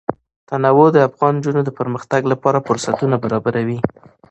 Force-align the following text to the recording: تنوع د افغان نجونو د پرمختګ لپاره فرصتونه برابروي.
تنوع 0.49 0.87
د 0.93 0.97
افغان 1.07 1.33
نجونو 1.37 1.61
د 1.65 1.69
پرمختګ 1.79 2.21
لپاره 2.31 2.63
فرصتونه 2.67 3.15
برابروي. 3.23 3.79